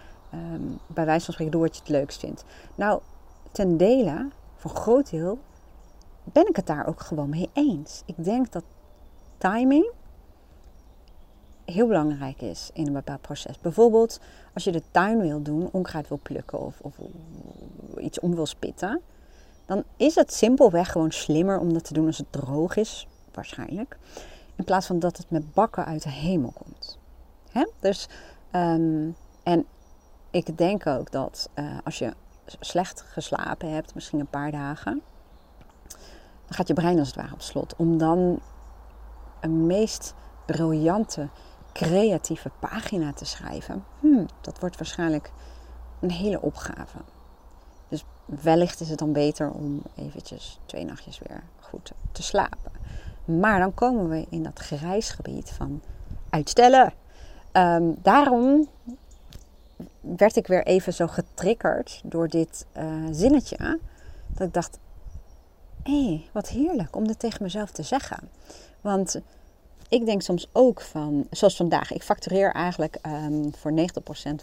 [0.88, 2.46] bij wijze van spreken doe wat je het leukst vindt.
[2.76, 3.00] Nou,
[3.52, 5.40] ten dele, voor groot deel,
[6.24, 8.02] ben ik het daar ook gewoon mee eens.
[8.06, 8.64] Ik denk dat
[9.38, 9.92] timing
[11.66, 13.60] heel belangrijk is in een bepaald proces.
[13.60, 14.20] Bijvoorbeeld
[14.54, 16.96] als je de tuin wil doen, onkruid wil plukken of, of
[17.98, 19.02] iets om wil spitten,
[19.66, 23.98] dan is het simpelweg gewoon slimmer om dat te doen als het droog is, waarschijnlijk,
[24.56, 27.02] in plaats van dat het met bakken uit de hemel komt.
[27.80, 28.08] Dus,
[28.52, 29.66] um, en
[30.32, 32.14] ik denk ook dat uh, als je
[32.60, 35.02] slecht geslapen hebt, misschien een paar dagen,
[36.54, 37.76] gaat je brein als het ware op slot.
[37.78, 38.40] Om dan
[39.40, 40.14] een meest
[40.46, 41.30] briljante
[41.74, 45.32] creatieve pagina te schrijven, hmm, dat wordt waarschijnlijk
[46.00, 46.98] een hele opgave.
[47.88, 52.72] Dus wellicht is het dan beter om eventjes twee nachtjes weer goed te slapen.
[53.26, 55.82] Maar dan komen we in dat grijsgebied van
[56.30, 56.94] uitstellen.
[57.52, 58.68] Ehm, daarom
[60.00, 63.80] werd ik weer even zo getriggerd door dit uh, zinnetje.
[64.28, 64.80] Dat ik dacht,
[65.84, 68.30] hé, hey, wat heerlijk om dit tegen mezelf te zeggen.
[68.82, 69.22] Want
[69.90, 73.76] ik denk soms ook van, zoals vandaag, ik factureer eigenlijk um, voor 90%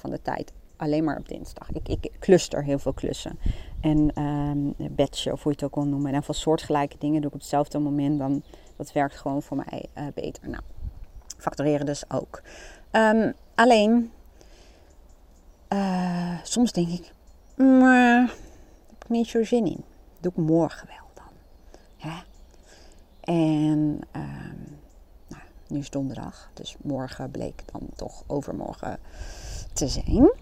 [0.00, 1.70] van de tijd alleen maar op dinsdag.
[1.72, 3.38] Ik, ik cluster heel veel klussen.
[3.80, 6.14] En um, batchen, of hoe je het ook wil noemen.
[6.14, 8.18] En van soortgelijke dingen doe ik op hetzelfde moment.
[8.18, 8.42] Dan
[8.76, 10.48] Dat werkt gewoon voor mij uh, beter.
[10.48, 10.62] Nou,
[11.38, 12.42] factoreren dus ook.
[12.92, 14.12] Um, alleen,
[15.72, 17.12] uh, soms denk ik,
[17.56, 18.20] maar
[18.88, 19.84] heb ik niet zo zin in.
[20.20, 21.09] Doe ik morgen wel.
[23.20, 24.78] En um,
[25.28, 28.98] nou, nu is donderdag, dus morgen bleek dan toch overmorgen
[29.72, 30.32] te zijn.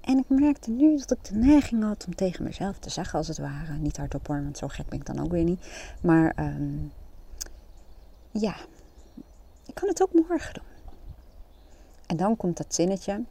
[0.00, 3.28] En ik merkte nu dat ik de neiging had om tegen mezelf te zeggen, als
[3.28, 3.72] het ware.
[3.72, 5.66] Niet hardop hoor, want zo gek ben ik dan ook weer niet.
[6.02, 6.92] Maar um,
[8.30, 8.56] ja,
[9.66, 10.94] ik kan het ook morgen doen.
[12.06, 13.24] En dan komt dat zinnetje.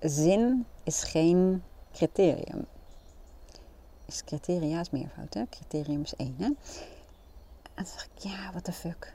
[0.00, 2.66] Zin is geen criterium.
[4.06, 5.44] Is criteria is meervoud, hè?
[5.50, 6.50] Criterium is één, hè?
[7.80, 9.14] En dan dacht ik, ja, what the fuck.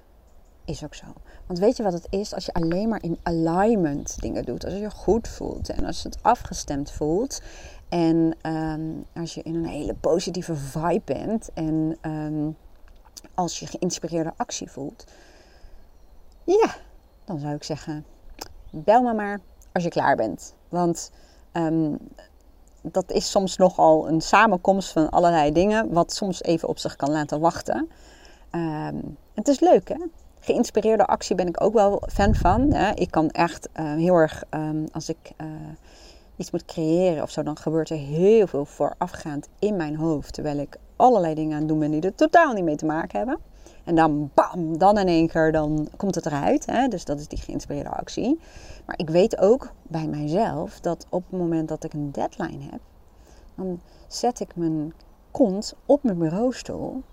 [0.65, 1.05] Is ook zo.
[1.45, 2.33] Want weet je wat het is?
[2.33, 4.65] Als je alleen maar in alignment dingen doet.
[4.65, 7.41] Als je je goed voelt en als je het afgestemd voelt.
[7.89, 11.49] En um, als je in een hele positieve vibe bent.
[11.53, 12.57] En um,
[13.33, 15.05] als je geïnspireerde actie voelt.
[16.43, 16.75] Ja,
[17.25, 18.05] dan zou ik zeggen,
[18.69, 19.39] bel me maar
[19.71, 20.55] als je klaar bent.
[20.69, 21.11] Want
[21.53, 21.97] um,
[22.81, 27.11] dat is soms nogal een samenkomst van allerlei dingen, wat soms even op zich kan
[27.11, 27.89] laten wachten.
[28.55, 29.97] Um, het is leuk, hè?
[30.39, 32.73] Geïnspireerde actie ben ik ook wel fan van.
[32.73, 32.93] Hè?
[32.93, 35.47] Ik kan echt uh, heel erg, um, als ik uh,
[36.35, 40.33] iets moet creëren of zo, dan gebeurt er heel veel voorafgaand in mijn hoofd.
[40.33, 43.17] Terwijl ik allerlei dingen aan het doen ben die er totaal niet mee te maken
[43.17, 43.39] hebben.
[43.83, 46.65] En dan bam, dan in één keer dan komt het eruit.
[46.65, 46.87] Hè?
[46.87, 48.39] Dus dat is die geïnspireerde actie.
[48.85, 52.79] Maar ik weet ook bij mijzelf dat op het moment dat ik een deadline heb,
[53.55, 54.93] dan zet ik mijn
[55.31, 57.03] kont op mijn bureaustoel.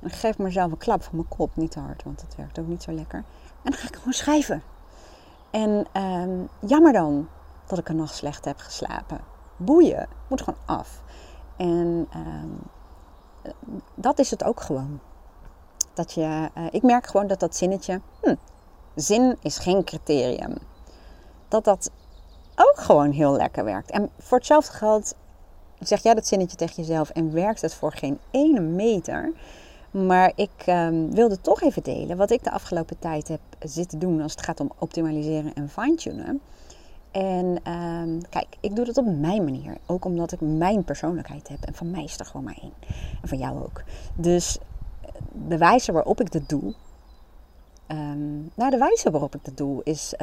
[0.00, 1.56] En geef mezelf een klap van mijn kop.
[1.56, 3.18] Niet te hard, want dat werkt ook niet zo lekker.
[3.62, 4.62] En dan ga ik gewoon schrijven.
[5.50, 7.28] En um, jammer dan
[7.66, 9.20] dat ik een nacht slecht heb geslapen.
[9.56, 11.02] Boeien, moet gewoon af.
[11.56, 12.58] En um,
[13.94, 15.00] dat is het ook gewoon.
[15.94, 18.34] Dat je, uh, ik merk gewoon dat dat zinnetje, hm,
[18.94, 20.54] zin is geen criterium.
[21.48, 21.90] Dat dat
[22.56, 23.90] ook gewoon heel lekker werkt.
[23.90, 25.14] En voor hetzelfde geld
[25.78, 29.32] zeg jij dat zinnetje tegen jezelf en werkt het voor geen ene meter.
[29.90, 34.20] Maar ik um, wilde toch even delen wat ik de afgelopen tijd heb zitten doen
[34.20, 36.40] als het gaat om optimaliseren en fine-tunen.
[37.10, 39.76] En um, kijk, ik doe dat op mijn manier.
[39.86, 41.62] Ook omdat ik mijn persoonlijkheid heb.
[41.64, 42.72] En van mij is er gewoon maar één.
[43.22, 43.82] En van jou ook.
[44.14, 44.58] Dus
[45.48, 46.74] de wijze waarop ik dat doe.
[47.88, 50.14] Um, nou, de wijze waarop ik dat doe is,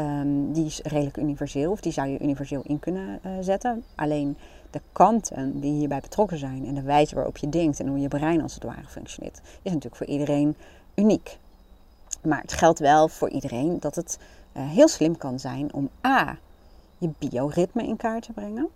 [0.52, 1.72] die is redelijk universeel.
[1.72, 3.84] Of die zou je universeel in kunnen uh, zetten.
[3.96, 4.38] Alleen
[4.78, 8.08] de kanten die hierbij betrokken zijn en de wijze waarop je denkt en hoe je
[8.08, 10.56] brein als het ware functioneert, is natuurlijk voor iedereen
[10.96, 11.38] uniek.
[12.22, 14.20] Maar het geldt wel voor iedereen dat het
[14.54, 16.38] uh, heel slim kan zijn om A.
[16.98, 18.70] je bioritme in kaart te brengen.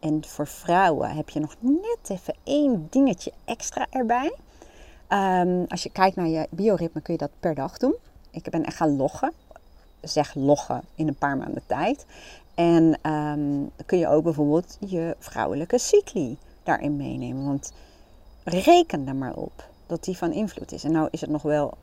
[0.00, 4.34] En voor vrouwen heb je nog net even één dingetje extra erbij.
[5.08, 7.94] Um, als je kijkt naar je bioritme kun je dat per dag doen.
[8.30, 9.32] Ik ben echt gaan loggen.
[10.00, 12.06] Zeg loggen in een paar maanden tijd.
[12.56, 17.44] En um, kun je ook bijvoorbeeld je vrouwelijke cycli daarin meenemen.
[17.44, 17.72] Want
[18.44, 20.84] reken er maar op dat die van invloed is.
[20.84, 21.74] En nou is het nog wel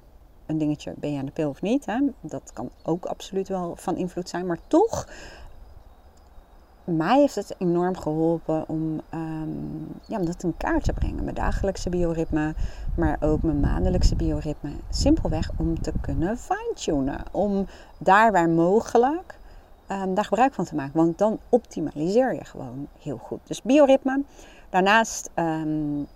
[0.45, 1.85] een dingetje, ben je aan de pil of niet?
[1.85, 1.99] Hè?
[2.21, 4.45] Dat kan ook absoluut wel van invloed zijn.
[4.45, 5.07] Maar toch
[6.83, 11.23] mij heeft het enorm geholpen om, um, ja, om dat in kaart te brengen.
[11.23, 12.55] Mijn dagelijkse bioritme,
[12.95, 14.71] maar ook mijn maandelijkse bioritme.
[14.89, 17.23] Simpelweg om te kunnen fine-tunen.
[17.31, 19.37] Om daar waar mogelijk
[19.91, 20.93] um, daar gebruik van te maken.
[20.93, 23.39] Want dan optimaliseer je gewoon heel goed.
[23.43, 24.21] Dus bioritme.
[24.69, 26.07] Daarnaast um,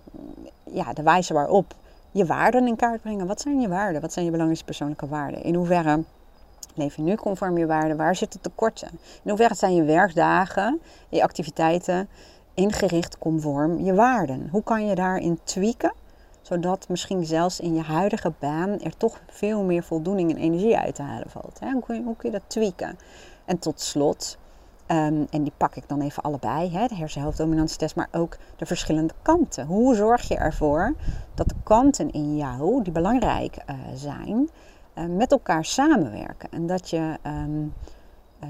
[0.64, 1.74] ja, de wijze waarop
[2.10, 3.26] je waarden in kaart brengen.
[3.26, 4.00] Wat zijn je waarden?
[4.00, 5.42] Wat zijn je belangrijkste persoonlijke waarden?
[5.42, 6.04] In hoeverre
[6.78, 7.96] Leef je nu conform je waarden?
[7.96, 8.88] Waar zitten tekorten?
[8.92, 12.08] In hoeverre zijn je werkdagen, je activiteiten
[12.54, 14.48] ingericht conform je waarden?
[14.50, 15.92] Hoe kan je daarin tweaken?
[16.42, 20.94] Zodat misschien zelfs in je huidige baan er toch veel meer voldoening en energie uit
[20.94, 21.58] te halen valt.
[21.60, 22.98] Hoe kun je, hoe kun je dat tweaken?
[23.48, 24.38] En tot slot,
[24.86, 29.14] um, en die pak ik dan even allebei, hè, de hersenhelftdominantietest, maar ook de verschillende
[29.22, 29.66] kanten.
[29.66, 30.94] Hoe zorg je ervoor
[31.34, 34.48] dat de kanten in jou, die belangrijk uh, zijn,
[34.94, 36.50] uh, met elkaar samenwerken.
[36.50, 37.74] En dat je um,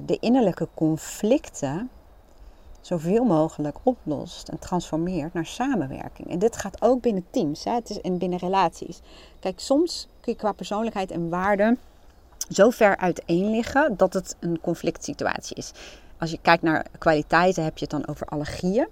[0.05, 1.91] de innerlijke conflicten
[2.81, 6.31] zoveel mogelijk oplost en transformeert naar samenwerking.
[6.31, 7.73] En dit gaat ook binnen teams, hè?
[7.73, 9.01] Het is in binnen relaties.
[9.41, 11.79] Kijk, soms kun je qua persoonlijkheid en waarden
[12.49, 15.73] zo ver uiteen liggen dat het een conflict situatie is.
[16.19, 18.89] Als je kijkt naar kwaliteiten, heb je het dan over allergieën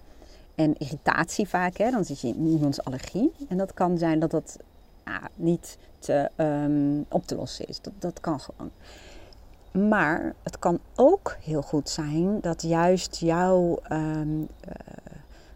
[0.55, 1.77] en irritatie vaak.
[1.77, 1.91] Hè?
[1.91, 3.33] Dan zit je in iemands allergie.
[3.49, 4.57] En dat kan zijn dat dat
[5.35, 7.81] niet te, um, op te lossen is.
[7.81, 8.71] Dat, dat kan gewoon.
[9.89, 14.47] Maar het kan ook heel goed zijn dat juist jouw um, uh,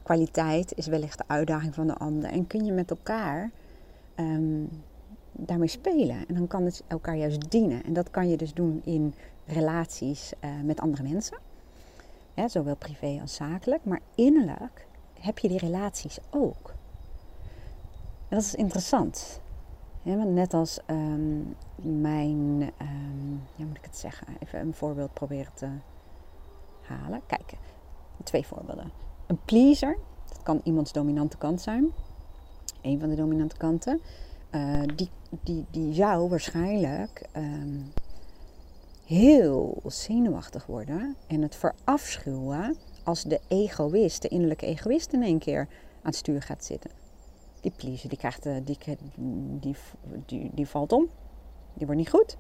[0.03, 2.31] kwaliteit is wellicht de uitdaging van de ander.
[2.31, 3.51] En kun je met elkaar
[4.17, 4.69] um,
[5.47, 6.27] daarmee spelen.
[6.29, 7.85] En dan kan het elkaar juist dienen.
[7.85, 9.15] En dat kan je dus doen in
[9.47, 11.39] relaties uh, met andere mensen.
[12.47, 13.85] Zowel privé als zakelijk.
[13.85, 14.87] Maar innerlijk
[15.21, 16.75] heb je die relaties ook.
[18.29, 19.41] Dat is interessant.
[20.03, 25.53] Want net als um, mijn, um, ja, moet ik het zeggen, even een voorbeeld proberen
[25.55, 25.69] te
[26.81, 27.21] halen.
[27.27, 27.53] Kijk,
[28.25, 28.91] twee voorbeelden.
[29.27, 29.97] Een pleaser,
[30.29, 31.91] dat kan iemands dominante kant zijn.
[32.83, 34.01] Een van de dominante kanten.
[34.55, 35.11] Uh, die,
[35.43, 37.93] die, die zou waarschijnlijk um,
[39.05, 45.61] heel zenuwachtig worden en het verafschuwen als de egoïst, de innerlijke egoïst in één keer
[45.61, 45.69] aan
[46.03, 46.91] het stuur gaat zitten.
[47.61, 48.79] Die pleaser, die, krijgt, die,
[49.61, 49.77] die,
[50.27, 51.09] die, die valt om.
[51.75, 52.37] Die wordt niet goed.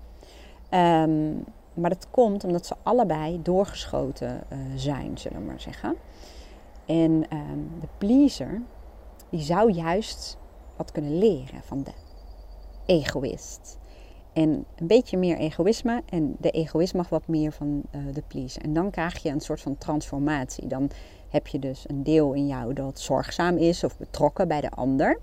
[0.70, 1.44] Um,
[1.74, 5.96] maar dat komt omdat ze allebei doorgeschoten uh, zijn, zullen we maar zeggen.
[6.86, 8.62] En um, de pleaser,
[9.30, 10.38] die zou juist
[10.80, 11.92] wat kunnen leren van de
[12.86, 13.78] egoïst.
[14.32, 18.62] En een beetje meer egoïsme en de egoïst mag wat meer van uh, de pleaser.
[18.62, 20.66] En dan krijg je een soort van transformatie.
[20.66, 20.90] Dan
[21.28, 25.18] heb je dus een deel in jou dat zorgzaam is of betrokken bij de ander.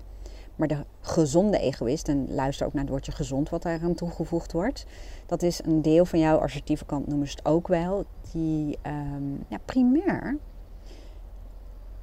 [0.56, 4.52] Maar de gezonde egoïst, en luister ook naar het woordje gezond wat daar aan toegevoegd
[4.52, 4.86] wordt.
[5.26, 8.04] Dat is een deel van jouw assertieve kant, noemen ze het ook wel.
[8.32, 10.36] Die um, ja, primair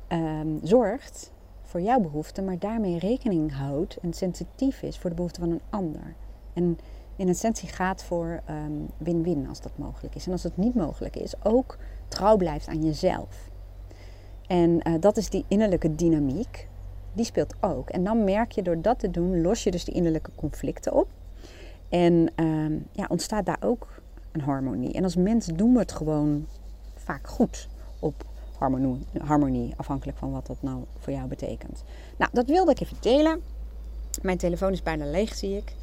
[0.09, 1.33] um, zorgt
[1.75, 5.61] voor jouw behoeften, maar daarmee rekening houdt en sensitief is voor de behoeften van een
[5.69, 6.15] ander.
[6.53, 6.77] En
[7.15, 10.25] in essentie gaat voor um, win-win als dat mogelijk is.
[10.25, 13.49] En als het niet mogelijk is, ook trouw blijft aan jezelf.
[14.47, 16.67] En uh, dat is die innerlijke dynamiek.
[17.13, 17.89] Die speelt ook.
[17.89, 21.07] En dan merk je door dat te doen, los je dus die innerlijke conflicten op.
[21.89, 24.93] En uh, ja, ontstaat daar ook een harmonie.
[24.93, 26.47] En als mens doen we het gewoon
[26.95, 27.67] vaak goed
[27.99, 28.25] op
[28.57, 31.83] harmonie, harmonie, afhankelijk van wat dat nou voor jou betekent.
[32.17, 33.41] Nou, dat wilde ik even delen.
[34.21, 35.75] Mijn telefoon is bijna leeg, zie ik.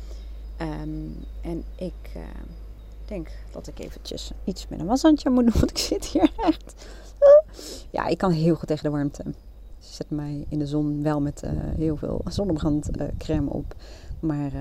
[0.60, 2.22] Um, en ik uh,
[3.04, 6.86] denk dat ik eventjes iets met een washandje moet doen, want ik zit hier echt.
[7.90, 9.22] Ja, ik kan heel goed tegen de warmte.
[9.22, 13.74] Ik zet mij in de zon wel met uh, heel veel zonnebrand crème op.
[14.20, 14.60] Maar uh,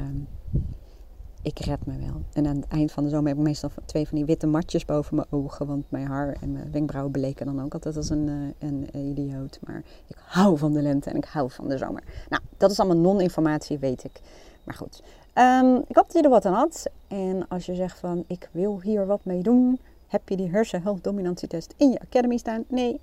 [1.42, 2.22] ik red me wel.
[2.34, 4.86] En aan het eind van de zomer heb ik meestal twee van die witte matjes
[4.86, 5.68] boven mijn ogen.
[5.68, 9.60] Want mijn haar en mijn wenkbrauwen bleken dan ook altijd als een, uh, een idioot.
[9.66, 12.04] Maar ik hou van de lente en ik hou van de zomer.
[12.30, 14.22] Nou, dat is allemaal non-informatie, weet ik.
[14.64, 15.04] Maar goed.
[15.36, 16.90] Um, ik hoop dat je er wat aan had.
[17.08, 19.80] En als je zegt van ik wil hier wat mee doen.
[20.08, 22.64] Heb je die hersenhelft-dominantietest in je academy staan?
[22.68, 23.00] Nee,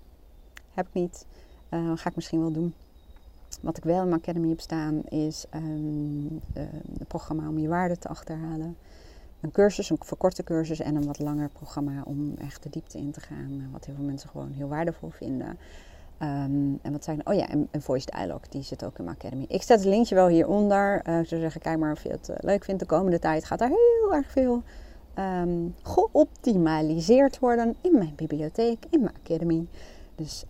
[0.74, 1.27] heb ik niet.
[1.70, 2.74] Uh, ga ik misschien wel doen.
[3.61, 6.62] Wat ik wel in mijn academy heb staan is um, uh,
[6.99, 8.77] een programma om je waarde te achterhalen.
[9.40, 13.11] Een cursus, een verkorte cursus en een wat langer programma om echt de diepte in
[13.11, 13.68] te gaan.
[13.73, 15.59] Wat heel veel mensen gewoon heel waardevol vinden.
[16.23, 19.16] Um, en wat zijn Oh ja, en, en Voice Dialogue, die zit ook in mijn
[19.16, 19.44] academy.
[19.49, 21.03] Ik zet het linkje wel hieronder.
[21.09, 22.81] Uh, ik zou zeggen, kijk maar of je het leuk vindt.
[22.81, 24.62] De komende tijd gaat er heel erg veel
[25.18, 29.66] um, geoptimaliseerd worden in mijn bibliotheek, in mijn academy.
[30.14, 30.44] Dus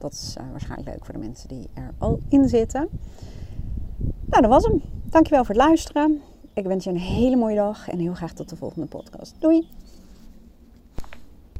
[0.00, 2.88] dat is uh, waarschijnlijk leuk voor de mensen die er al in zitten.
[4.24, 4.82] Nou, dat was hem.
[5.04, 6.20] Dankjewel voor het luisteren.
[6.54, 9.34] Ik wens je een hele mooie dag en heel graag tot de volgende podcast.
[9.38, 9.68] Doei!